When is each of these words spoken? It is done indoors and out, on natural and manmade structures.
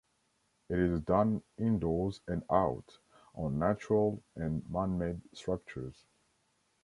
It 0.67 0.79
is 0.79 0.99
done 1.01 1.43
indoors 1.59 2.21
and 2.27 2.41
out, 2.51 2.97
on 3.35 3.59
natural 3.59 4.23
and 4.35 4.63
manmade 4.67 5.21
structures. 5.31 6.07